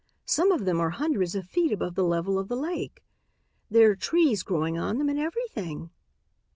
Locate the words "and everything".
5.09-5.91